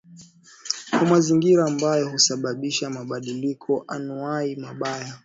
[0.89, 5.17] kwa mazingira ambayo husababisha mabadiliko anuwai mabaya